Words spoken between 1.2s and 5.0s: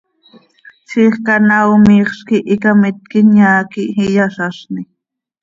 canaao miixz quih icamitc inyaa quih iyazazni.